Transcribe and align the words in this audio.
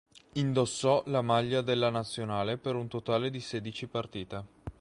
Indossò 0.33 1.03
la 1.05 1.21
maglia 1.21 1.61
della 1.61 1.91
nazionale 1.91 2.57
per 2.57 2.73
un 2.73 2.87
totale 2.87 3.29
di 3.29 3.39
sedici 3.39 3.85
partite. 3.85 4.43